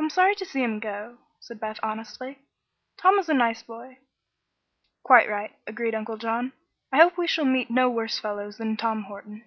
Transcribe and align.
"I'm 0.00 0.10
sorry 0.10 0.34
to 0.34 0.44
see 0.44 0.60
him 0.60 0.80
go," 0.80 1.18
said 1.38 1.60
Beth, 1.60 1.78
honestly. 1.84 2.40
"Tom 2.96 3.16
is 3.20 3.28
a 3.28 3.32
nice 3.32 3.62
boy." 3.62 3.98
"Quite 5.04 5.28
right," 5.28 5.56
agreed 5.68 5.94
Uncle 5.94 6.16
John. 6.16 6.52
"I 6.90 6.96
hope 6.96 7.16
we 7.16 7.28
shall 7.28 7.44
meet 7.44 7.70
no 7.70 7.88
worse 7.88 8.18
fellows 8.18 8.58
than 8.58 8.76
Tom 8.76 9.04
Horton." 9.04 9.44